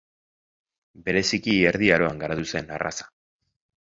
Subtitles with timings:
[1.09, 3.11] Bereziki erdi aroan garatu zen arraza.